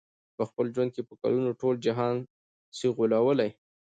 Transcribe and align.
په 0.37 0.43
خپل 0.49 0.65
ژوند 0.75 0.89
کي 0.95 1.01
په 1.09 1.13
کلونو، 1.21 1.49
ټول 1.61 1.75
جهان 1.85 2.15
سې 2.77 2.87
غولولای 2.95 3.49